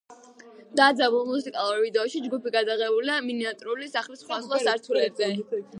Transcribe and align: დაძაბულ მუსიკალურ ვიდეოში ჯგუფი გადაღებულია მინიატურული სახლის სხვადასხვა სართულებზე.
დაძაბულ 0.79 1.27
მუსიკალურ 1.27 1.83
ვიდეოში 1.83 2.23
ჯგუფი 2.25 2.55
გადაღებულია 2.57 3.21
მინიატურული 3.29 3.95
სახლის 3.95 4.25
სხვადასხვა 4.27 4.65
სართულებზე. 4.69 5.33